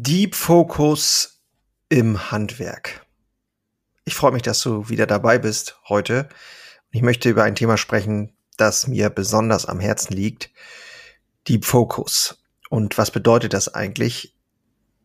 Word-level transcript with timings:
Deep 0.00 0.36
Focus 0.36 1.40
im 1.88 2.30
Handwerk. 2.30 3.04
Ich 4.04 4.14
freue 4.14 4.30
mich, 4.30 4.42
dass 4.42 4.60
du 4.60 4.88
wieder 4.88 5.08
dabei 5.08 5.38
bist 5.38 5.76
heute. 5.88 6.28
Ich 6.92 7.02
möchte 7.02 7.28
über 7.28 7.42
ein 7.42 7.56
Thema 7.56 7.76
sprechen, 7.76 8.32
das 8.56 8.86
mir 8.86 9.10
besonders 9.10 9.66
am 9.66 9.80
Herzen 9.80 10.14
liegt. 10.14 10.52
Deep 11.48 11.64
Focus. 11.64 12.40
Und 12.70 12.96
was 12.96 13.10
bedeutet 13.10 13.54
das 13.54 13.74
eigentlich, 13.74 14.36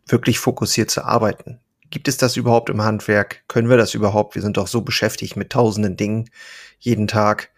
wirklich 0.06 0.38
fokussiert 0.38 0.92
zu 0.92 1.04
arbeiten? 1.04 1.60
Gibt 1.90 2.08
es 2.08 2.18
das 2.18 2.38
überhaupt 2.38 2.70
im 2.70 2.84
Handwerk? 2.84 3.48
Können 3.48 3.70
wir 3.70 3.78
das 3.78 3.96
überhaupt? 3.96 4.36
Wir 4.36 4.44
sind 4.44 4.58
doch 4.58 4.68
so 4.68 4.82
beschäftigt 4.82 5.36
mit 5.36 5.50
tausenden 5.52 5.98
Dingen 5.98 6.30
jeden 6.78 7.08
Tag. 7.08 7.50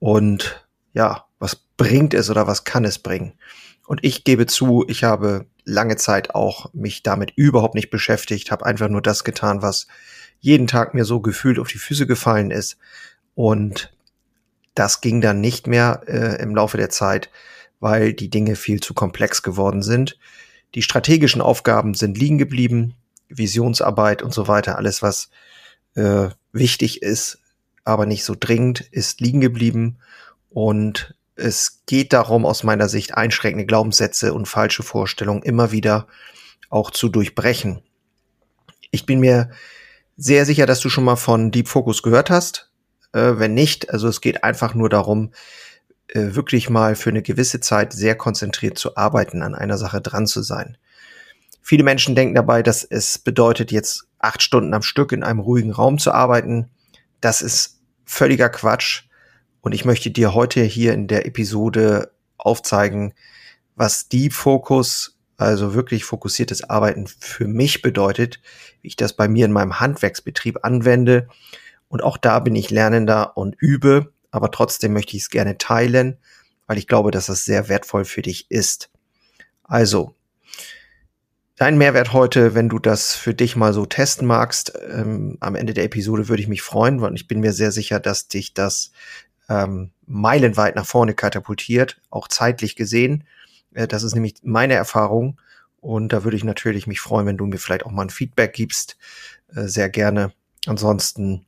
Und 0.00 0.66
ja, 0.92 1.26
was 1.38 1.54
bringt 1.54 2.14
es 2.14 2.30
oder 2.30 2.48
was 2.48 2.64
kann 2.64 2.84
es 2.84 2.98
bringen? 2.98 3.38
Und 3.86 4.02
ich 4.02 4.24
gebe 4.24 4.46
zu, 4.46 4.84
ich 4.88 5.04
habe 5.04 5.46
lange 5.64 5.96
Zeit 5.96 6.34
auch 6.34 6.72
mich 6.74 7.02
damit 7.02 7.32
überhaupt 7.36 7.74
nicht 7.74 7.90
beschäftigt, 7.90 8.50
habe 8.50 8.66
einfach 8.66 8.88
nur 8.88 9.02
das 9.02 9.24
getan, 9.24 9.62
was 9.62 9.86
jeden 10.40 10.66
Tag 10.66 10.94
mir 10.94 11.04
so 11.04 11.20
gefühlt 11.20 11.58
auf 11.58 11.68
die 11.68 11.78
Füße 11.78 12.06
gefallen 12.06 12.50
ist. 12.50 12.76
Und 13.34 13.92
das 14.74 15.00
ging 15.00 15.20
dann 15.20 15.40
nicht 15.40 15.66
mehr 15.66 16.02
äh, 16.06 16.42
im 16.42 16.54
Laufe 16.54 16.76
der 16.76 16.90
Zeit, 16.90 17.30
weil 17.80 18.12
die 18.12 18.30
Dinge 18.30 18.56
viel 18.56 18.80
zu 18.80 18.94
komplex 18.94 19.42
geworden 19.42 19.82
sind. 19.82 20.18
Die 20.74 20.82
strategischen 20.82 21.40
Aufgaben 21.40 21.94
sind 21.94 22.18
liegen 22.18 22.38
geblieben, 22.38 22.94
Visionsarbeit 23.28 24.22
und 24.22 24.34
so 24.34 24.48
weiter, 24.48 24.76
alles 24.76 25.02
was 25.02 25.30
äh, 25.94 26.28
wichtig 26.52 27.02
ist, 27.02 27.38
aber 27.84 28.06
nicht 28.06 28.24
so 28.24 28.34
dringend, 28.38 28.80
ist 28.80 29.20
liegen 29.20 29.40
geblieben. 29.40 29.98
Und 30.50 31.14
es 31.36 31.82
geht 31.86 32.12
darum, 32.12 32.46
aus 32.46 32.62
meiner 32.62 32.88
Sicht 32.88 33.16
einschränkende 33.16 33.66
Glaubenssätze 33.66 34.34
und 34.34 34.46
falsche 34.46 34.82
Vorstellungen 34.82 35.42
immer 35.42 35.72
wieder 35.72 36.06
auch 36.70 36.90
zu 36.90 37.08
durchbrechen. 37.08 37.82
Ich 38.90 39.06
bin 39.06 39.20
mir 39.20 39.50
sehr 40.16 40.46
sicher, 40.46 40.66
dass 40.66 40.80
du 40.80 40.88
schon 40.88 41.04
mal 41.04 41.16
von 41.16 41.50
Deep 41.50 41.68
Focus 41.68 42.02
gehört 42.02 42.30
hast. 42.30 42.70
Äh, 43.12 43.38
wenn 43.38 43.54
nicht, 43.54 43.90
also 43.90 44.08
es 44.08 44.20
geht 44.20 44.44
einfach 44.44 44.74
nur 44.74 44.88
darum, 44.88 45.32
äh, 46.08 46.34
wirklich 46.34 46.70
mal 46.70 46.94
für 46.94 47.10
eine 47.10 47.22
gewisse 47.22 47.60
Zeit 47.60 47.92
sehr 47.92 48.14
konzentriert 48.14 48.78
zu 48.78 48.96
arbeiten, 48.96 49.42
an 49.42 49.54
einer 49.54 49.78
Sache 49.78 50.00
dran 50.00 50.26
zu 50.26 50.42
sein. 50.42 50.76
Viele 51.62 51.82
Menschen 51.82 52.14
denken 52.14 52.34
dabei, 52.34 52.62
dass 52.62 52.84
es 52.84 53.18
bedeutet, 53.18 53.72
jetzt 53.72 54.04
acht 54.18 54.42
Stunden 54.42 54.74
am 54.74 54.82
Stück 54.82 55.12
in 55.12 55.24
einem 55.24 55.40
ruhigen 55.40 55.72
Raum 55.72 55.98
zu 55.98 56.12
arbeiten. 56.12 56.68
Das 57.20 57.40
ist 57.40 57.80
völliger 58.04 58.50
Quatsch. 58.50 59.04
Und 59.64 59.72
ich 59.72 59.86
möchte 59.86 60.10
dir 60.10 60.34
heute 60.34 60.62
hier 60.62 60.92
in 60.92 61.08
der 61.08 61.24
Episode 61.24 62.12
aufzeigen, 62.36 63.14
was 63.76 64.10
Deep 64.10 64.34
Focus, 64.34 65.16
also 65.38 65.72
wirklich 65.72 66.04
fokussiertes 66.04 66.68
Arbeiten 66.68 67.06
für 67.06 67.46
mich 67.46 67.80
bedeutet, 67.80 68.40
wie 68.82 68.88
ich 68.88 68.96
das 68.96 69.14
bei 69.14 69.26
mir 69.26 69.46
in 69.46 69.52
meinem 69.52 69.80
Handwerksbetrieb 69.80 70.58
anwende. 70.66 71.28
Und 71.88 72.04
auch 72.04 72.18
da 72.18 72.40
bin 72.40 72.54
ich 72.54 72.70
Lernender 72.70 73.38
und 73.38 73.56
übe, 73.58 74.12
aber 74.30 74.50
trotzdem 74.50 74.92
möchte 74.92 75.16
ich 75.16 75.22
es 75.22 75.30
gerne 75.30 75.56
teilen, 75.56 76.18
weil 76.66 76.76
ich 76.76 76.86
glaube, 76.86 77.10
dass 77.10 77.26
das 77.26 77.46
sehr 77.46 77.70
wertvoll 77.70 78.04
für 78.04 78.20
dich 78.20 78.50
ist. 78.50 78.90
Also, 79.62 80.14
dein 81.56 81.78
Mehrwert 81.78 82.12
heute, 82.12 82.54
wenn 82.54 82.68
du 82.68 82.78
das 82.78 83.14
für 83.14 83.32
dich 83.32 83.56
mal 83.56 83.72
so 83.72 83.86
testen 83.86 84.26
magst, 84.26 84.74
ähm, 84.90 85.38
am 85.40 85.54
Ende 85.54 85.72
der 85.72 85.84
Episode 85.84 86.28
würde 86.28 86.42
ich 86.42 86.48
mich 86.48 86.60
freuen, 86.60 87.00
weil 87.00 87.14
ich 87.14 87.28
bin 87.28 87.40
mir 87.40 87.54
sehr 87.54 87.72
sicher, 87.72 87.98
dass 87.98 88.28
dich 88.28 88.52
das 88.52 88.92
ähm, 89.48 89.90
meilenweit 90.06 90.76
nach 90.76 90.86
vorne 90.86 91.14
katapultiert, 91.14 92.00
auch 92.10 92.28
zeitlich 92.28 92.76
gesehen. 92.76 93.24
Äh, 93.74 93.86
das 93.88 94.02
ist 94.02 94.14
nämlich 94.14 94.34
meine 94.42 94.74
Erfahrung. 94.74 95.40
Und 95.80 96.12
da 96.12 96.24
würde 96.24 96.36
ich 96.36 96.44
natürlich 96.44 96.86
mich 96.86 97.00
freuen, 97.00 97.26
wenn 97.26 97.36
du 97.36 97.46
mir 97.46 97.58
vielleicht 97.58 97.84
auch 97.84 97.90
mal 97.90 98.02
ein 98.02 98.10
Feedback 98.10 98.54
gibst. 98.54 98.96
Äh, 99.54 99.64
sehr 99.64 99.90
gerne. 99.90 100.32
Ansonsten 100.66 101.44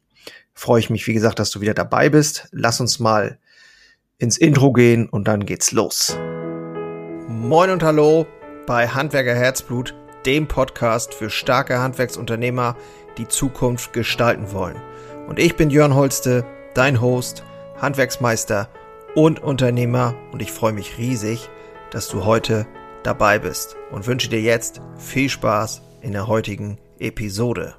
freue 0.52 0.80
ich 0.80 0.90
mich, 0.90 1.06
wie 1.06 1.14
gesagt, 1.14 1.38
dass 1.38 1.50
du 1.50 1.60
wieder 1.60 1.74
dabei 1.74 2.10
bist. 2.10 2.48
Lass 2.52 2.80
uns 2.80 2.98
mal 2.98 3.38
ins 4.18 4.36
Intro 4.36 4.72
gehen 4.72 5.08
und 5.08 5.28
dann 5.28 5.46
geht's 5.46 5.72
los. 5.72 6.18
Moin 7.28 7.70
und 7.70 7.82
hallo 7.82 8.26
bei 8.66 8.88
Handwerker 8.88 9.34
Herzblut, 9.34 9.94
dem 10.26 10.48
Podcast 10.48 11.14
für 11.14 11.30
starke 11.30 11.78
Handwerksunternehmer, 11.78 12.76
die 13.16 13.28
Zukunft 13.28 13.92
gestalten 13.92 14.52
wollen. 14.52 14.76
Und 15.28 15.38
ich 15.38 15.56
bin 15.56 15.70
Jörn 15.70 15.94
Holste, 15.94 16.44
dein 16.74 17.00
Host 17.00 17.42
Handwerksmeister 17.78 18.70
und 19.14 19.38
Unternehmer 19.40 20.14
und 20.32 20.40
ich 20.40 20.50
freue 20.50 20.72
mich 20.72 20.96
riesig, 20.96 21.50
dass 21.90 22.08
du 22.08 22.24
heute 22.24 22.66
dabei 23.02 23.38
bist 23.38 23.76
und 23.90 24.06
wünsche 24.06 24.30
dir 24.30 24.40
jetzt 24.40 24.80
viel 24.96 25.28
Spaß 25.28 25.82
in 26.00 26.12
der 26.12 26.26
heutigen 26.26 26.78
Episode. 26.98 27.76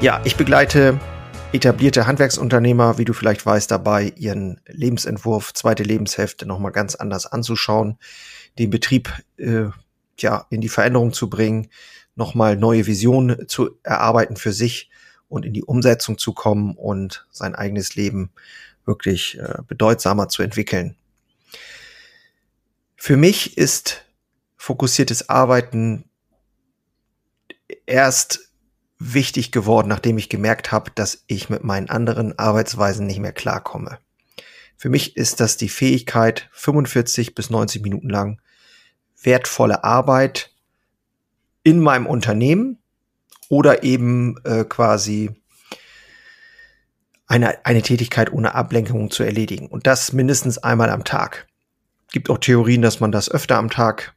Ja, 0.00 0.20
ich 0.24 0.36
begleite 0.36 1.00
etablierte 1.52 2.06
Handwerksunternehmer, 2.06 2.98
wie 2.98 3.06
du 3.06 3.14
vielleicht 3.14 3.46
weißt, 3.46 3.70
dabei, 3.70 4.12
ihren 4.16 4.60
Lebensentwurf, 4.66 5.54
zweite 5.54 5.84
Lebenshälfte 5.84 6.44
nochmal 6.44 6.72
ganz 6.72 6.96
anders 6.96 7.24
anzuschauen, 7.24 7.96
den 8.58 8.68
Betrieb 8.68 9.10
äh, 9.38 9.70
ja, 10.22 10.46
in 10.50 10.60
die 10.60 10.68
Veränderung 10.68 11.12
zu 11.12 11.28
bringen, 11.28 11.68
nochmal 12.14 12.56
neue 12.56 12.86
Visionen 12.86 13.48
zu 13.48 13.78
erarbeiten 13.82 14.36
für 14.36 14.52
sich 14.52 14.90
und 15.28 15.44
in 15.44 15.52
die 15.52 15.64
Umsetzung 15.64 16.18
zu 16.18 16.32
kommen 16.32 16.74
und 16.76 17.26
sein 17.30 17.54
eigenes 17.54 17.96
Leben 17.96 18.30
wirklich 18.84 19.38
äh, 19.38 19.58
bedeutsamer 19.66 20.28
zu 20.28 20.42
entwickeln. 20.42 20.96
Für 22.96 23.16
mich 23.16 23.58
ist 23.58 24.04
fokussiertes 24.56 25.28
Arbeiten 25.28 26.08
erst 27.86 28.52
wichtig 28.98 29.52
geworden, 29.52 29.88
nachdem 29.88 30.16
ich 30.16 30.28
gemerkt 30.28 30.72
habe, 30.72 30.90
dass 30.94 31.24
ich 31.26 31.50
mit 31.50 31.64
meinen 31.64 31.90
anderen 31.90 32.38
Arbeitsweisen 32.38 33.06
nicht 33.06 33.18
mehr 33.18 33.32
klarkomme. 33.32 33.98
Für 34.76 34.88
mich 34.88 35.16
ist 35.16 35.40
das 35.40 35.56
die 35.56 35.68
Fähigkeit, 35.68 36.48
45 36.52 37.34
bis 37.34 37.50
90 37.50 37.82
Minuten 37.82 38.08
lang 38.08 38.40
wertvolle 39.24 39.84
Arbeit 39.84 40.50
in 41.62 41.80
meinem 41.80 42.06
Unternehmen 42.06 42.78
oder 43.48 43.82
eben 43.82 44.36
äh, 44.44 44.64
quasi 44.64 45.30
eine, 47.26 47.64
eine 47.64 47.82
Tätigkeit 47.82 48.32
ohne 48.32 48.54
Ablenkung 48.54 49.10
zu 49.10 49.22
erledigen. 49.22 49.66
Und 49.68 49.86
das 49.86 50.12
mindestens 50.12 50.58
einmal 50.58 50.90
am 50.90 51.04
Tag. 51.04 51.46
Gibt 52.12 52.30
auch 52.30 52.38
Theorien, 52.38 52.82
dass 52.82 53.00
man 53.00 53.12
das 53.12 53.30
öfter 53.30 53.56
am 53.56 53.70
Tag 53.70 54.14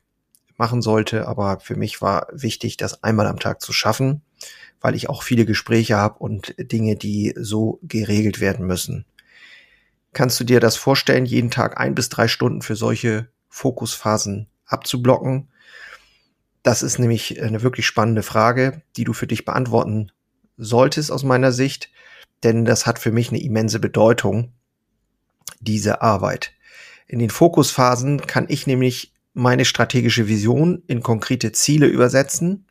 machen 0.57 0.81
sollte, 0.81 1.28
aber 1.28 1.59
für 1.59 1.75
mich 1.75 2.01
war 2.01 2.28
wichtig, 2.31 2.78
das 2.78 3.03
einmal 3.03 3.28
am 3.28 3.39
Tag 3.39 3.62
zu 3.62 3.74
schaffen, 3.74 4.22
weil 4.81 4.95
ich 4.95 5.09
auch 5.09 5.24
viele 5.24 5.45
Gespräche 5.45 5.97
habe 5.97 6.19
und 6.19 6.56
Dinge, 6.59 6.95
die 6.95 7.34
so 7.38 7.79
geregelt 7.84 8.39
werden 8.39 8.66
müssen. 8.66 9.06
Kannst 10.13 10.39
du 10.39 10.44
dir 10.44 10.59
das 10.59 10.75
vorstellen, 10.75 11.25
jeden 11.25 11.51
Tag 11.51 11.79
ein 11.79 11.95
bis 11.95 12.09
drei 12.09 12.28
Stunden 12.28 12.62
für 12.62 12.75
solche 12.75 13.28
Fokusphasen 13.50 14.47
abzublocken. 14.67 15.47
Das 16.63 16.83
ist 16.83 17.00
nämlich 17.00 17.41
eine 17.41 17.63
wirklich 17.63 17.85
spannende 17.85 18.23
Frage, 18.23 18.81
die 18.95 19.03
du 19.03 19.13
für 19.13 19.28
dich 19.28 19.45
beantworten 19.45 20.11
solltest 20.57 21.11
aus 21.11 21.23
meiner 21.23 21.51
Sicht, 21.51 21.89
denn 22.44 22.66
das 22.66 22.85
hat 22.85 23.00
für 23.00 23.11
mich 23.11 23.29
eine 23.29 23.41
immense 23.41 23.79
Bedeutung, 23.79 24.51
diese 25.59 26.01
Arbeit. 26.01 26.51
In 27.07 27.19
den 27.19 27.29
Fokusphasen 27.29 28.27
kann 28.27 28.45
ich 28.50 28.67
nämlich 28.67 29.13
meine 29.33 29.66
strategische 29.66 30.27
Vision 30.27 30.83
in 30.88 31.01
konkrete 31.01 31.51
Ziele 31.51 31.88
übersetzen 31.88 32.66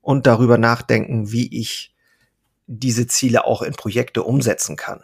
und 0.00 0.26
darüber 0.26 0.58
nachdenken, 0.58 1.30
wie 1.30 1.54
ich 1.60 1.94
diese 2.66 3.06
Ziele 3.06 3.44
auch 3.44 3.62
in 3.62 3.74
Projekte 3.74 4.22
umsetzen 4.22 4.76
kann. 4.76 5.02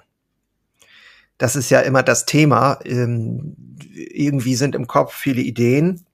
Das 1.39 1.57
ist 1.57 1.71
ja 1.71 1.81
immer 1.81 2.03
das 2.03 2.27
Thema. 2.27 2.79
Ähm, 2.85 3.57
irgendwie 3.93 4.55
sind 4.55 4.75
im 4.75 4.87
Kopf 4.87 5.15
viele 5.15 5.43
Ideen, 5.43 6.05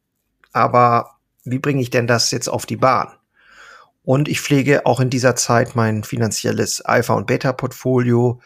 aber 0.52 1.17
wie 1.44 1.58
bringe 1.58 1.82
ich 1.82 1.91
denn 1.91 2.06
das 2.06 2.31
jetzt 2.31 2.49
auf 2.49 2.67
die 2.67 2.76
Bahn? 2.76 3.08
Und 4.02 4.29
ich 4.29 4.41
pflege 4.41 4.87
auch 4.87 5.00
in 5.00 5.11
dieser 5.11 5.37
Zeit 5.37 5.76
mein 5.76 6.05
finanzielles 6.05 6.81
Alpha- 6.81 7.14
und 7.14 7.26
Beta-Portfolio, 7.26 8.41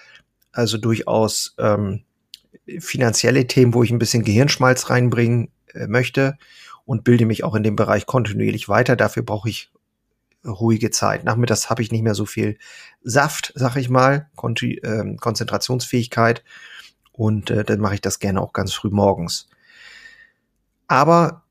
also 0.52 0.78
durchaus 0.78 1.54
ähm, 1.58 2.04
finanzielle 2.80 3.46
Themen, 3.46 3.74
wo 3.74 3.82
ich 3.82 3.90
ein 3.90 3.98
bisschen 3.98 4.24
Gehirnschmalz 4.24 4.90
reinbringen 4.90 5.50
äh, 5.72 5.86
möchte 5.86 6.36
und 6.84 7.04
bilde 7.04 7.26
mich 7.26 7.44
auch 7.44 7.54
in 7.54 7.62
dem 7.62 7.76
Bereich 7.76 8.06
kontinuierlich 8.06 8.68
weiter. 8.68 8.96
Dafür 8.96 9.22
brauche 9.22 9.48
ich 9.48 9.70
ruhige 10.44 10.90
Zeit. 10.90 11.24
Nachmittags 11.24 11.70
habe 11.70 11.82
ich 11.82 11.90
nicht 11.90 12.02
mehr 12.02 12.14
so 12.14 12.26
viel 12.26 12.58
Saft, 13.02 13.52
sag 13.54 13.76
ich 13.76 13.88
mal, 13.88 14.28
Kon 14.36 14.54
äh, 14.56 15.16
Konzentrationsfähigkeit 15.16 16.44
und 17.12 17.50
äh, 17.50 17.64
dann 17.64 17.80
mache 17.80 17.94
ich 17.94 18.00
das 18.00 18.18
gerne 18.18 18.40
auch 18.40 18.52
ganz 18.52 18.74
früh 18.74 18.90
morgens. 18.90 19.48
Aber 20.86 21.43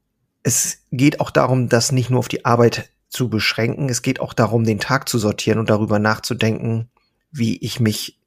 es 0.43 0.79
geht 0.91 1.21
auch 1.21 1.31
darum, 1.31 1.69
das 1.69 1.91
nicht 1.91 2.09
nur 2.09 2.19
auf 2.19 2.27
die 2.27 2.45
Arbeit 2.45 2.89
zu 3.09 3.29
beschränken. 3.29 3.89
Es 3.89 4.01
geht 4.01 4.19
auch 4.19 4.33
darum, 4.33 4.65
den 4.65 4.79
Tag 4.79 5.07
zu 5.07 5.17
sortieren 5.17 5.59
und 5.59 5.69
darüber 5.69 5.99
nachzudenken, 5.99 6.89
wie 7.31 7.57
ich 7.57 7.79
mich 7.79 8.19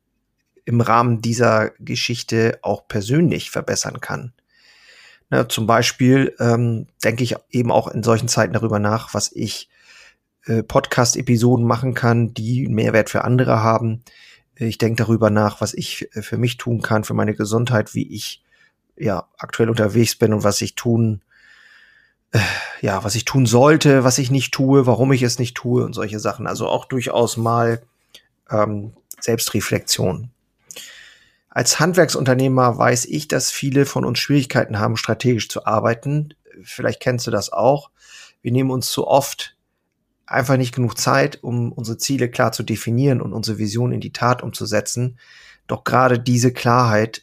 im 0.64 0.80
Rahmen 0.80 1.20
dieser 1.20 1.70
Geschichte 1.78 2.58
auch 2.62 2.88
persönlich 2.88 3.50
verbessern 3.50 4.00
kann. 4.00 4.32
Ne, 5.28 5.46
zum 5.48 5.66
Beispiel 5.66 6.34
ähm, 6.38 6.86
denke 7.04 7.24
ich 7.24 7.36
eben 7.50 7.70
auch 7.70 7.88
in 7.88 8.02
solchen 8.02 8.28
Zeiten 8.28 8.52
darüber 8.52 8.78
nach, 8.78 9.12
was 9.12 9.30
ich 9.32 9.68
äh, 10.46 10.62
Podcast-Episoden 10.62 11.66
machen 11.66 11.94
kann, 11.94 12.32
die 12.32 12.68
Mehrwert 12.68 13.10
für 13.10 13.24
andere 13.24 13.62
haben. 13.62 14.02
Ich 14.54 14.78
denke 14.78 15.02
darüber 15.02 15.30
nach, 15.30 15.60
was 15.60 15.74
ich 15.74 16.08
äh, 16.14 16.22
für 16.22 16.38
mich 16.38 16.56
tun 16.56 16.80
kann, 16.80 17.04
für 17.04 17.14
meine 17.14 17.34
Gesundheit, 17.34 17.94
wie 17.94 18.14
ich 18.14 18.42
ja 18.96 19.28
aktuell 19.36 19.68
unterwegs 19.68 20.14
bin 20.14 20.32
und 20.32 20.44
was 20.44 20.60
ich 20.60 20.76
tun, 20.76 21.22
äh, 21.22 21.35
ja, 22.80 23.04
was 23.04 23.14
ich 23.14 23.24
tun 23.24 23.46
sollte, 23.46 24.04
was 24.04 24.18
ich 24.18 24.30
nicht 24.30 24.52
tue, 24.52 24.86
warum 24.86 25.12
ich 25.12 25.22
es 25.22 25.38
nicht 25.38 25.56
tue 25.56 25.84
und 25.84 25.92
solche 25.92 26.20
Sachen. 26.20 26.46
Also 26.46 26.68
auch 26.68 26.84
durchaus 26.84 27.36
mal 27.36 27.82
ähm, 28.50 28.92
Selbstreflexion. 29.20 30.30
Als 31.48 31.80
Handwerksunternehmer 31.80 32.76
weiß 32.76 33.06
ich, 33.06 33.28
dass 33.28 33.50
viele 33.50 33.86
von 33.86 34.04
uns 34.04 34.18
Schwierigkeiten 34.18 34.78
haben, 34.78 34.96
strategisch 34.96 35.48
zu 35.48 35.64
arbeiten. 35.64 36.34
Vielleicht 36.62 37.00
kennst 37.00 37.26
du 37.26 37.30
das 37.30 37.52
auch. 37.52 37.90
Wir 38.42 38.52
nehmen 38.52 38.70
uns 38.70 38.90
zu 38.90 39.06
oft 39.06 39.56
einfach 40.26 40.56
nicht 40.56 40.74
genug 40.74 40.98
Zeit, 40.98 41.42
um 41.42 41.72
unsere 41.72 41.98
Ziele 41.98 42.28
klar 42.28 42.52
zu 42.52 42.62
definieren 42.62 43.22
und 43.22 43.32
unsere 43.32 43.58
Vision 43.58 43.92
in 43.92 44.00
die 44.00 44.12
Tat 44.12 44.42
umzusetzen. 44.42 45.18
Doch 45.66 45.84
gerade 45.84 46.18
diese 46.18 46.52
Klarheit, 46.52 47.22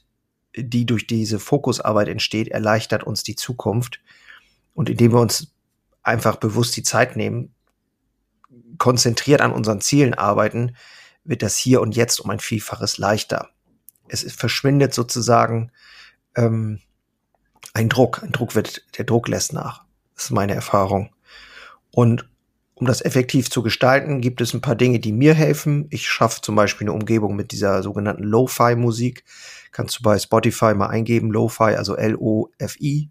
die 0.55 0.85
durch 0.85 1.07
diese 1.07 1.39
Fokusarbeit 1.39 2.07
entsteht, 2.07 2.47
erleichtert 2.47 3.03
uns 3.03 3.23
die 3.23 3.35
Zukunft. 3.35 3.99
Und 4.73 4.89
indem 4.89 5.13
wir 5.13 5.19
uns 5.19 5.53
einfach 6.01 6.37
bewusst 6.37 6.75
die 6.75 6.83
Zeit 6.83 7.15
nehmen, 7.15 7.53
konzentriert 8.77 9.41
an 9.41 9.51
unseren 9.51 9.81
Zielen 9.81 10.13
arbeiten, 10.13 10.75
wird 11.23 11.41
das 11.41 11.57
hier 11.57 11.81
und 11.81 11.95
jetzt 11.95 12.19
um 12.19 12.29
ein 12.29 12.39
Vielfaches 12.39 12.97
leichter 12.97 13.53
es 14.07 14.31
verschwindet 14.33 14.93
sozusagen 14.93 15.71
ähm, 16.35 16.79
ein 17.73 17.89
Druck. 17.89 18.23
Ein 18.23 18.31
Druck 18.31 18.55
wird, 18.55 18.83
der 18.97 19.05
Druck 19.05 19.27
lässt 19.27 19.53
nach. 19.53 19.83
Das 20.15 20.25
ist 20.25 20.31
meine 20.31 20.53
Erfahrung. 20.53 21.09
Und 21.91 22.29
um 22.75 22.87
das 22.87 23.03
effektiv 23.03 23.49
zu 23.49 23.63
gestalten, 23.63 24.19
gibt 24.19 24.41
es 24.41 24.53
ein 24.53 24.61
paar 24.61 24.75
Dinge, 24.75 24.99
die 24.99 25.11
mir 25.11 25.33
helfen. 25.33 25.87
Ich 25.89 26.07
schaffe 26.07 26.41
zum 26.41 26.55
Beispiel 26.55 26.85
eine 26.85 26.93
Umgebung 26.93 27.35
mit 27.35 27.51
dieser 27.51 27.81
sogenannten 27.83 28.23
Lo-Fi-Musik. 28.23 29.23
Kannst 29.71 29.99
du 29.99 30.03
bei 30.03 30.19
Spotify 30.19 30.73
mal 30.73 30.87
eingeben, 30.87 31.31
Lo-Fi, 31.31 31.75
also 31.75 31.95
L-O-F-I 31.95 33.09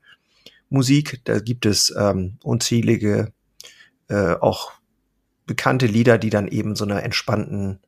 Musik. 0.72 1.20
Da 1.24 1.38
gibt 1.38 1.66
es 1.66 1.94
ähm, 1.96 2.38
unzählige, 2.42 3.32
äh, 4.08 4.34
auch 4.34 4.72
bekannte 5.46 5.86
Lieder, 5.86 6.19
die 6.19 6.30
dann 6.30 6.48
eben 6.48 6.76
so 6.76 6.84
einer 6.84 7.02
entspannten 7.02 7.80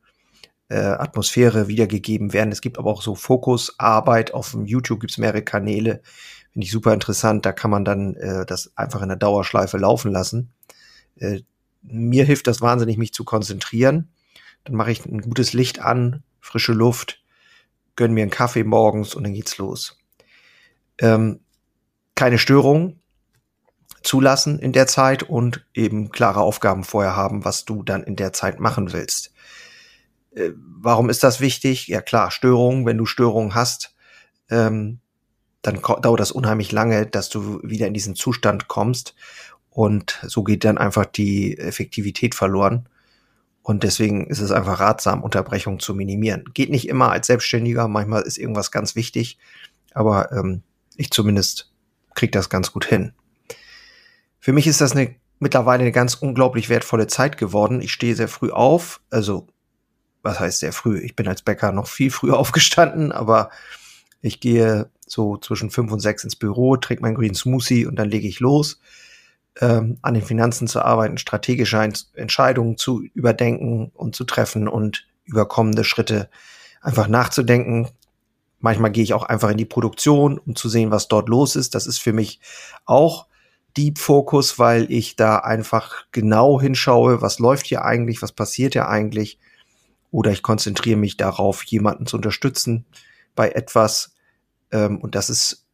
äh, 0.68 0.76
Atmosphäre 0.76 1.68
wiedergegeben 1.68 2.32
werden. 2.32 2.52
Es 2.52 2.60
gibt 2.60 2.78
aber 2.78 2.90
auch 2.90 3.02
so 3.02 3.14
Fokusarbeit. 3.14 4.34
Auf 4.34 4.52
dem 4.52 4.66
YouTube 4.66 5.00
gibt 5.00 5.12
es 5.12 5.18
mehrere 5.18 5.42
Kanäle. 5.42 6.02
Finde 6.52 6.66
ich 6.66 6.72
super 6.72 6.92
interessant. 6.92 7.44
Da 7.46 7.52
kann 7.52 7.70
man 7.70 7.84
dann 7.84 8.14
äh, 8.16 8.46
das 8.46 8.72
einfach 8.76 9.02
in 9.02 9.08
der 9.08 9.16
Dauerschleife 9.16 9.78
laufen 9.78 10.12
lassen. 10.12 10.52
Äh, 11.16 11.40
mir 11.82 12.24
hilft 12.24 12.46
das 12.46 12.60
wahnsinnig, 12.60 12.96
mich 12.96 13.12
zu 13.12 13.24
konzentrieren. 13.24 14.10
Dann 14.64 14.74
mache 14.76 14.92
ich 14.92 15.04
ein 15.04 15.20
gutes 15.20 15.52
Licht 15.52 15.80
an, 15.80 16.22
frische 16.40 16.72
Luft, 16.72 17.22
gönn 17.96 18.14
mir 18.14 18.22
einen 18.22 18.30
Kaffee 18.30 18.64
morgens 18.64 19.14
und 19.14 19.24
dann 19.24 19.34
geht's 19.34 19.58
los. 19.58 19.98
Ähm, 20.98 21.40
keine 22.14 22.38
Störungen 22.38 23.00
zulassen 24.02 24.58
in 24.58 24.72
der 24.72 24.86
Zeit 24.86 25.22
und 25.22 25.66
eben 25.74 26.10
klare 26.10 26.40
Aufgaben 26.40 26.84
vorher 26.84 27.16
haben, 27.16 27.44
was 27.44 27.64
du 27.64 27.82
dann 27.82 28.02
in 28.02 28.16
der 28.16 28.32
Zeit 28.32 28.60
machen 28.60 28.92
willst. 28.92 29.32
Äh, 30.34 30.50
warum 30.56 31.10
ist 31.10 31.24
das 31.24 31.40
wichtig? 31.40 31.88
Ja 31.88 32.02
klar, 32.02 32.30
Störungen, 32.30 32.86
wenn 32.86 32.98
du 32.98 33.06
Störungen 33.06 33.54
hast, 33.54 33.94
ähm, 34.50 35.00
dann 35.62 35.80
dauert 35.80 36.20
das 36.20 36.32
unheimlich 36.32 36.72
lange, 36.72 37.06
dass 37.06 37.30
du 37.30 37.60
wieder 37.62 37.86
in 37.86 37.94
diesen 37.94 38.14
Zustand 38.14 38.68
kommst. 38.68 39.14
Und 39.70 40.20
so 40.22 40.44
geht 40.44 40.64
dann 40.64 40.78
einfach 40.78 41.06
die 41.06 41.58
Effektivität 41.58 42.34
verloren. 42.34 42.88
Und 43.62 43.82
deswegen 43.82 44.26
ist 44.26 44.40
es 44.40 44.50
einfach 44.50 44.78
ratsam, 44.78 45.22
Unterbrechungen 45.22 45.80
zu 45.80 45.94
minimieren. 45.94 46.44
Geht 46.52 46.68
nicht 46.68 46.86
immer 46.86 47.10
als 47.10 47.26
Selbstständiger, 47.26 47.88
manchmal 47.88 48.22
ist 48.22 48.36
irgendwas 48.36 48.70
ganz 48.70 48.94
wichtig, 48.94 49.38
aber 49.94 50.30
ähm, 50.32 50.62
ich 50.96 51.10
zumindest 51.10 51.72
krieg 52.14 52.32
das 52.32 52.48
ganz 52.48 52.72
gut 52.72 52.84
hin. 52.84 53.12
Für 54.38 54.52
mich 54.52 54.66
ist 54.66 54.80
das 54.80 54.92
eine 54.92 55.14
mittlerweile 55.38 55.82
eine 55.82 55.92
ganz 55.92 56.14
unglaublich 56.14 56.68
wertvolle 56.68 57.06
Zeit 57.06 57.36
geworden. 57.36 57.80
Ich 57.80 57.92
stehe 57.92 58.14
sehr 58.14 58.28
früh 58.28 58.50
auf, 58.50 59.00
also 59.10 59.46
was 60.22 60.40
heißt 60.40 60.60
sehr 60.60 60.72
früh? 60.72 60.98
Ich 61.00 61.16
bin 61.16 61.28
als 61.28 61.42
Bäcker 61.42 61.70
noch 61.72 61.86
viel 61.86 62.10
früher 62.10 62.38
aufgestanden, 62.38 63.12
aber 63.12 63.50
ich 64.22 64.40
gehe 64.40 64.90
so 65.06 65.36
zwischen 65.36 65.70
fünf 65.70 65.92
und 65.92 66.00
sechs 66.00 66.24
ins 66.24 66.36
Büro, 66.36 66.76
trinke 66.76 67.02
mein 67.02 67.14
Green 67.14 67.34
Smoothie 67.34 67.86
und 67.86 67.96
dann 67.96 68.08
lege 68.08 68.26
ich 68.26 68.40
los, 68.40 68.80
ähm, 69.60 69.98
an 70.00 70.14
den 70.14 70.22
Finanzen 70.22 70.66
zu 70.66 70.80
arbeiten, 70.80 71.18
strategische 71.18 71.78
Entscheidungen 72.14 72.78
zu 72.78 73.02
überdenken 73.12 73.92
und 73.94 74.16
zu 74.16 74.24
treffen 74.24 74.66
und 74.66 75.06
über 75.24 75.46
kommende 75.46 75.84
Schritte 75.84 76.30
einfach 76.80 77.06
nachzudenken. 77.06 77.88
Manchmal 78.64 78.92
gehe 78.92 79.04
ich 79.04 79.12
auch 79.12 79.24
einfach 79.24 79.50
in 79.50 79.58
die 79.58 79.66
Produktion, 79.66 80.38
um 80.38 80.56
zu 80.56 80.70
sehen, 80.70 80.90
was 80.90 81.06
dort 81.06 81.28
los 81.28 81.54
ist. 81.54 81.74
Das 81.74 81.86
ist 81.86 81.98
für 81.98 82.14
mich 82.14 82.40
auch 82.86 83.26
Deep 83.76 83.98
Focus, 83.98 84.58
weil 84.58 84.90
ich 84.90 85.16
da 85.16 85.36
einfach 85.36 86.06
genau 86.12 86.58
hinschaue, 86.58 87.20
was 87.20 87.38
läuft 87.38 87.66
hier 87.66 87.84
eigentlich, 87.84 88.22
was 88.22 88.32
passiert 88.32 88.72
hier 88.72 88.88
eigentlich 88.88 89.38
oder 90.10 90.30
ich 90.30 90.42
konzentriere 90.42 90.96
mich 90.96 91.18
darauf, 91.18 91.62
jemanden 91.64 92.06
zu 92.06 92.16
unterstützen 92.16 92.86
bei 93.34 93.50
etwas. 93.50 94.14
Ähm, 94.72 94.98
und 94.98 95.14
das 95.14 95.28
ist 95.28 95.66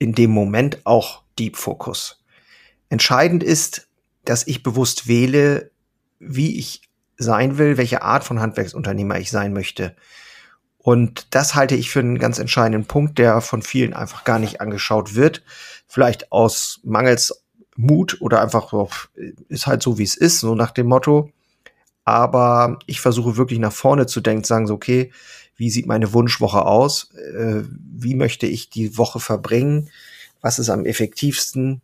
in 0.00 0.12
dem 0.12 0.32
Moment 0.32 0.84
auch 0.84 1.22
Deep 1.38 1.54
Focus. 1.54 2.24
Entscheidend 2.88 3.44
ist, 3.44 3.86
dass 4.24 4.44
ich 4.44 4.64
bewusst 4.64 5.06
wähle, 5.06 5.70
wie 6.18 6.58
ich 6.58 6.82
sein 7.16 7.58
will, 7.58 7.76
welche 7.76 8.02
Art 8.02 8.24
von 8.24 8.40
Handwerksunternehmer 8.40 9.20
ich 9.20 9.30
sein 9.30 9.52
möchte. 9.52 9.94
Und 10.84 11.34
das 11.34 11.54
halte 11.54 11.76
ich 11.76 11.88
für 11.88 12.00
einen 12.00 12.18
ganz 12.18 12.38
entscheidenden 12.38 12.84
Punkt, 12.84 13.18
der 13.18 13.40
von 13.40 13.62
vielen 13.62 13.94
einfach 13.94 14.24
gar 14.24 14.38
nicht 14.38 14.60
angeschaut 14.60 15.14
wird. 15.14 15.42
Vielleicht 15.88 16.30
aus 16.30 16.80
mangels 16.84 17.42
Mut 17.74 18.18
oder 18.20 18.42
einfach 18.42 18.70
ist 19.48 19.66
halt 19.66 19.82
so, 19.82 19.96
wie 19.96 20.02
es 20.02 20.14
ist, 20.14 20.40
so 20.40 20.54
nach 20.54 20.72
dem 20.72 20.88
Motto, 20.88 21.30
aber 22.04 22.78
ich 22.84 23.00
versuche 23.00 23.38
wirklich 23.38 23.58
nach 23.58 23.72
vorne 23.72 24.04
zu 24.04 24.20
denken, 24.20 24.44
sagen 24.44 24.66
so, 24.66 24.74
okay, 24.74 25.10
wie 25.56 25.70
sieht 25.70 25.86
meine 25.86 26.12
Wunschwoche 26.12 26.66
aus? 26.66 27.14
Äh, 27.14 27.62
wie 27.70 28.14
möchte 28.14 28.46
ich 28.46 28.68
die 28.68 28.98
Woche 28.98 29.20
verbringen? 29.20 29.88
Was 30.42 30.58
ist 30.58 30.68
am 30.68 30.84
effektivsten? 30.84 31.80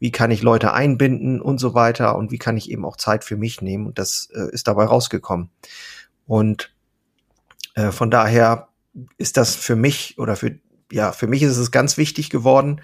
Wie 0.00 0.10
kann 0.10 0.32
ich 0.32 0.42
Leute 0.42 0.72
einbinden 0.72 1.40
und 1.40 1.58
so 1.58 1.72
weiter? 1.72 2.16
Und 2.16 2.32
wie 2.32 2.38
kann 2.38 2.56
ich 2.56 2.68
eben 2.68 2.84
auch 2.84 2.96
Zeit 2.96 3.22
für 3.22 3.36
mich 3.36 3.62
nehmen? 3.62 3.86
Und 3.86 4.00
das 4.00 4.28
äh, 4.34 4.50
ist 4.50 4.66
dabei 4.66 4.86
rausgekommen. 4.86 5.50
Und 6.26 6.72
äh, 7.74 7.90
von 7.90 8.10
daher 8.10 8.68
ist 9.18 9.36
das 9.36 9.54
für 9.54 9.76
mich 9.76 10.18
oder 10.18 10.36
für, 10.36 10.58
ja, 10.90 11.12
für 11.12 11.26
mich 11.26 11.42
ist 11.42 11.56
es 11.56 11.70
ganz 11.70 11.96
wichtig 11.96 12.30
geworden, 12.30 12.80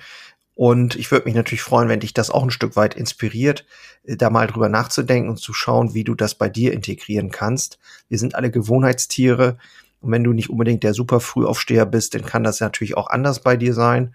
und 0.57 0.97
ich 0.97 1.11
würde 1.11 1.26
mich 1.26 1.35
natürlich 1.35 1.61
freuen, 1.61 1.90
wenn 1.90 2.00
dich 2.00 2.14
das 2.14 2.31
auch 2.31 2.43
ein 2.43 2.50
Stück 2.50 2.76
weit 2.76 2.95
inspiriert, 2.95 3.66
äh, 4.05 4.16
da 4.16 4.31
mal 4.31 4.47
drüber 4.47 4.71
nachzudenken 4.71 5.28
und 5.28 5.37
zu 5.37 5.52
schauen, 5.52 5.93
wie 5.93 6.02
du 6.02 6.14
das 6.14 6.35
bei 6.35 6.49
dir 6.49 6.73
integrieren 6.73 7.31
kannst. 7.31 7.78
Wir 8.09 8.19
sind 8.19 8.35
alle 8.35 8.50
Gewohnheitstiere. 8.50 9.59
Und 10.00 10.12
wenn 10.12 10.25
du 10.25 10.33
nicht 10.33 10.49
unbedingt 10.49 10.83
der 10.83 10.95
super 10.95 11.21
Frühaufsteher 11.21 11.85
bist, 11.85 12.14
dann 12.14 12.25
kann 12.25 12.43
das 12.43 12.61
natürlich 12.61 12.97
auch 12.97 13.11
anders 13.11 13.40
bei 13.40 13.59
dir 13.59 13.75
sein. 13.75 14.14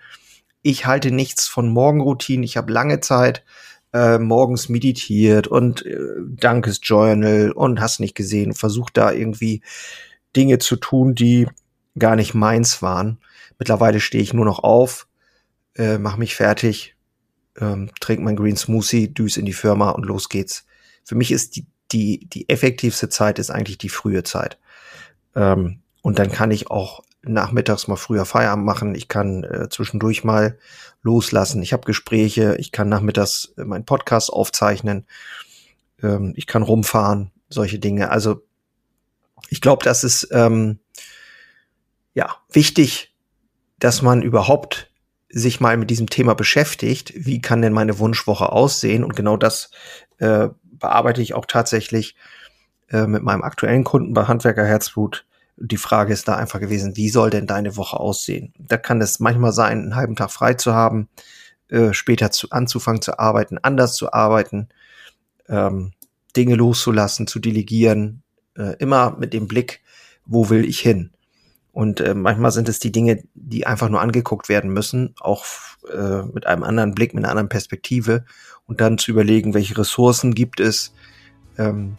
Ich 0.63 0.87
halte 0.87 1.11
nichts 1.11 1.47
von 1.47 1.69
Morgenroutinen. 1.69 2.43
Ich 2.43 2.57
habe 2.57 2.73
lange 2.73 3.01
Zeit 3.01 3.43
äh, 3.93 4.17
morgens 4.17 4.67
meditiert 4.67 5.45
und 5.45 5.85
äh, 5.85 5.99
Dankesjournal 6.27 7.51
und 7.51 7.79
hast 7.79 7.99
nicht 7.99 8.15
gesehen, 8.15 8.55
versucht 8.55 8.97
da 8.97 9.11
irgendwie 9.11 9.61
Dinge 10.35 10.59
zu 10.59 10.75
tun, 10.75 11.15
die 11.15 11.47
gar 11.97 12.15
nicht 12.15 12.33
meins 12.33 12.81
waren. 12.81 13.19
Mittlerweile 13.59 13.99
stehe 13.99 14.23
ich 14.23 14.33
nur 14.33 14.45
noch 14.45 14.59
auf, 14.59 15.07
äh, 15.75 15.97
mach 15.97 16.17
mich 16.17 16.35
fertig, 16.35 16.95
ähm, 17.59 17.91
trink 17.99 18.21
mein 18.21 18.35
Green 18.35 18.57
Smoothie, 18.57 19.13
düs 19.13 19.37
in 19.37 19.45
die 19.45 19.53
Firma 19.53 19.89
und 19.91 20.05
los 20.05 20.29
geht's. 20.29 20.65
Für 21.03 21.15
mich 21.15 21.31
ist 21.31 21.55
die, 21.55 21.65
die, 21.91 22.27
die 22.31 22.49
effektivste 22.49 23.09
Zeit 23.09 23.39
ist 23.39 23.51
eigentlich 23.51 23.77
die 23.77 23.89
frühe 23.89 24.23
Zeit. 24.23 24.57
Ähm, 25.35 25.81
und 26.01 26.19
dann 26.19 26.31
kann 26.31 26.51
ich 26.51 26.71
auch 26.71 27.03
nachmittags 27.23 27.87
mal 27.87 27.97
früher 27.97 28.25
Feierabend 28.25 28.65
machen. 28.65 28.95
Ich 28.95 29.07
kann 29.07 29.43
äh, 29.43 29.69
zwischendurch 29.69 30.23
mal 30.23 30.57
loslassen. 31.03 31.61
Ich 31.61 31.73
habe 31.73 31.85
Gespräche. 31.85 32.55
Ich 32.57 32.71
kann 32.71 32.89
nachmittags 32.89 33.53
äh, 33.57 33.63
meinen 33.63 33.85
Podcast 33.85 34.31
aufzeichnen. 34.31 35.05
Ähm, 36.01 36.33
ich 36.35 36.47
kann 36.47 36.63
rumfahren. 36.63 37.31
Solche 37.49 37.79
Dinge. 37.79 38.09
Also 38.09 38.41
ich 39.49 39.61
glaube, 39.61 39.83
das 39.83 40.03
ist 40.03 40.29
ähm, 40.31 40.79
ja 42.13 42.35
wichtig, 42.51 43.13
dass 43.79 44.01
man 44.01 44.21
überhaupt 44.21 44.91
sich 45.29 45.59
mal 45.59 45.77
mit 45.77 45.89
diesem 45.89 46.07
Thema 46.07 46.35
beschäftigt, 46.35 47.13
wie 47.15 47.41
kann 47.41 47.61
denn 47.61 47.73
meine 47.73 47.99
Wunschwoche 47.99 48.51
aussehen? 48.51 49.03
Und 49.03 49.15
genau 49.15 49.37
das 49.37 49.71
äh, 50.19 50.49
bearbeite 50.63 51.21
ich 51.21 51.33
auch 51.33 51.45
tatsächlich 51.45 52.15
äh, 52.89 53.07
mit 53.07 53.23
meinem 53.23 53.43
aktuellen 53.43 53.83
Kunden 53.83 54.13
bei 54.13 54.25
Handwerker 54.25 54.65
Herzblut 54.65 55.25
Die 55.55 55.77
Frage 55.77 56.11
ist 56.11 56.27
da 56.27 56.35
einfach 56.35 56.59
gewesen, 56.59 56.97
wie 56.97 57.09
soll 57.09 57.29
denn 57.29 57.47
deine 57.47 57.77
Woche 57.77 57.99
aussehen? 57.99 58.53
Da 58.57 58.77
kann 58.77 59.01
es 59.01 59.19
manchmal 59.19 59.53
sein, 59.53 59.79
einen 59.79 59.95
halben 59.95 60.15
Tag 60.15 60.31
frei 60.31 60.55
zu 60.55 60.73
haben, 60.73 61.07
äh, 61.69 61.93
später 61.93 62.31
zu, 62.31 62.49
anzufangen 62.49 63.01
zu 63.01 63.17
arbeiten, 63.17 63.57
anders 63.57 63.95
zu 63.95 64.11
arbeiten, 64.11 64.69
ähm, 65.47 65.93
Dinge 66.35 66.55
loszulassen, 66.55 67.27
zu 67.27 67.39
delegieren, 67.39 68.23
äh, 68.57 68.75
immer 68.77 69.15
mit 69.17 69.33
dem 69.33 69.47
Blick, 69.47 69.81
wo 70.25 70.49
will 70.49 70.65
ich 70.65 70.79
hin? 70.79 71.11
Und 71.73 72.01
äh, 72.01 72.13
manchmal 72.13 72.51
sind 72.51 72.67
es 72.67 72.79
die 72.79 72.91
Dinge, 72.91 73.23
die 73.33 73.65
einfach 73.65 73.89
nur 73.89 74.01
angeguckt 74.01 74.49
werden 74.49 74.73
müssen, 74.73 75.15
auch 75.19 75.45
äh, 75.91 76.23
mit 76.23 76.45
einem 76.45 76.63
anderen 76.63 76.93
Blick, 76.93 77.13
mit 77.13 77.23
einer 77.23 77.31
anderen 77.31 77.49
Perspektive 77.49 78.25
und 78.65 78.81
dann 78.81 78.97
zu 78.97 79.11
überlegen, 79.11 79.53
welche 79.53 79.77
Ressourcen 79.77 80.33
gibt 80.33 80.59
es, 80.59 80.93
ähm, 81.57 81.97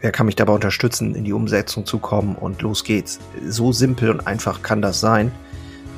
wer 0.00 0.10
kann 0.10 0.26
mich 0.26 0.36
dabei 0.36 0.52
unterstützen, 0.52 1.14
in 1.14 1.24
die 1.24 1.32
Umsetzung 1.32 1.86
zu 1.86 1.98
kommen 1.98 2.34
und 2.34 2.60
los 2.62 2.84
geht's. 2.84 3.20
So 3.48 3.72
simpel 3.72 4.10
und 4.10 4.26
einfach 4.26 4.62
kann 4.62 4.82
das 4.82 5.00
sein, 5.00 5.30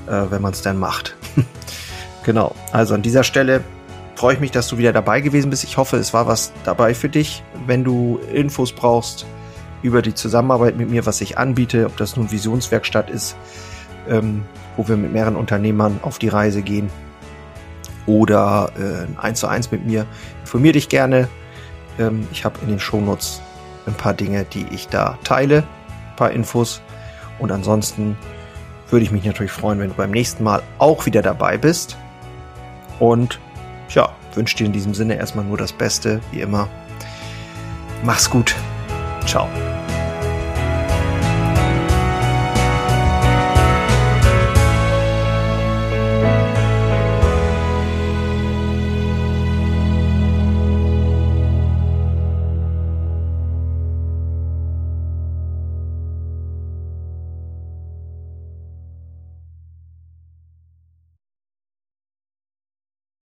äh, 0.06 0.30
wenn 0.30 0.42
man 0.42 0.52
es 0.52 0.60
dann 0.60 0.78
macht. 0.78 1.16
genau, 2.24 2.54
also 2.72 2.94
an 2.94 3.02
dieser 3.02 3.24
Stelle 3.24 3.64
freue 4.14 4.34
ich 4.34 4.40
mich, 4.40 4.50
dass 4.50 4.68
du 4.68 4.78
wieder 4.78 4.92
dabei 4.92 5.20
gewesen 5.20 5.50
bist. 5.50 5.64
Ich 5.64 5.76
hoffe, 5.76 5.96
es 5.96 6.12
war 6.12 6.26
was 6.26 6.52
dabei 6.64 6.94
für 6.94 7.08
dich. 7.08 7.42
Wenn 7.66 7.82
du 7.82 8.18
Infos 8.32 8.72
brauchst, 8.72 9.26
über 9.82 10.02
die 10.02 10.14
Zusammenarbeit 10.14 10.76
mit 10.76 10.90
mir, 10.90 11.06
was 11.06 11.20
ich 11.20 11.38
anbiete, 11.38 11.86
ob 11.86 11.96
das 11.96 12.16
nun 12.16 12.30
Visionswerkstatt 12.30 13.10
ist, 13.10 13.36
ähm, 14.08 14.42
wo 14.76 14.88
wir 14.88 14.96
mit 14.96 15.12
mehreren 15.12 15.36
Unternehmern 15.36 16.00
auf 16.02 16.18
die 16.18 16.28
Reise 16.28 16.62
gehen 16.62 16.90
oder 18.06 18.70
äh, 18.78 19.20
eins 19.20 19.40
zu 19.40 19.46
eins 19.48 19.70
mit 19.70 19.84
mir. 19.84 20.06
Informier 20.42 20.72
dich 20.72 20.88
gerne. 20.88 21.28
Ähm, 21.98 22.26
ich 22.32 22.44
habe 22.44 22.58
in 22.62 22.68
den 22.68 22.80
Shownotes 22.80 23.42
ein 23.86 23.94
paar 23.94 24.14
Dinge, 24.14 24.44
die 24.44 24.66
ich 24.70 24.88
da 24.88 25.18
teile, 25.24 25.58
ein 25.58 26.16
paar 26.16 26.30
Infos. 26.30 26.80
Und 27.38 27.52
ansonsten 27.52 28.16
würde 28.88 29.04
ich 29.04 29.10
mich 29.10 29.24
natürlich 29.24 29.52
freuen, 29.52 29.78
wenn 29.80 29.90
du 29.90 29.94
beim 29.94 30.10
nächsten 30.10 30.44
Mal 30.44 30.62
auch 30.78 31.06
wieder 31.06 31.22
dabei 31.22 31.58
bist. 31.58 31.96
Und 32.98 33.40
ja, 33.90 34.10
wünsche 34.34 34.56
dir 34.56 34.66
in 34.66 34.72
diesem 34.72 34.94
Sinne 34.94 35.16
erstmal 35.16 35.44
nur 35.44 35.58
das 35.58 35.72
Beste, 35.72 36.20
wie 36.30 36.40
immer. 36.40 36.68
Mach's 38.02 38.30
gut. 38.30 38.54
Ciao. 39.26 39.75